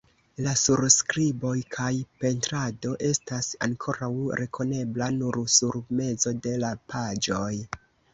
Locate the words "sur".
5.57-5.77